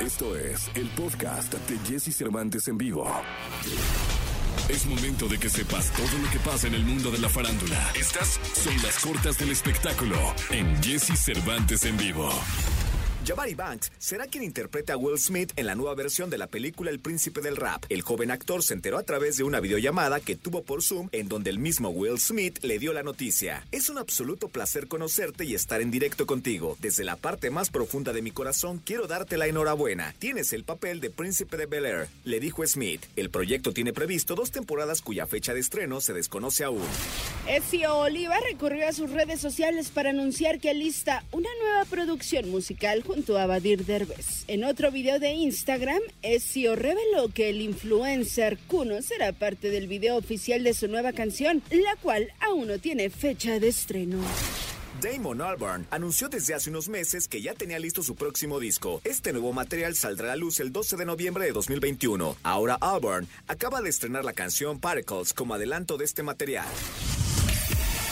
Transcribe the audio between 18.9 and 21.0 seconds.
a través de una videollamada que tuvo por